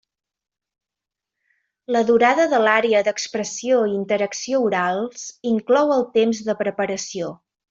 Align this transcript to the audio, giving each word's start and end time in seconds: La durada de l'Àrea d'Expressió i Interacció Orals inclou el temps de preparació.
La 1.95 2.01
durada 2.07 2.47
de 2.55 2.61
l'Àrea 2.63 3.01
d'Expressió 3.09 3.83
i 3.91 3.95
Interacció 3.99 4.63
Orals 4.71 5.27
inclou 5.55 5.95
el 5.99 6.09
temps 6.21 6.43
de 6.49 6.57
preparació. 6.65 7.31